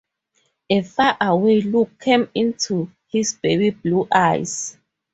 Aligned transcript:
A 0.71 0.81
far-away 0.81 1.61
look 1.61 1.99
came 1.99 2.27
into 2.33 2.91
his 3.07 3.35
baby-blue 3.35 4.07
eyes. 4.11 4.75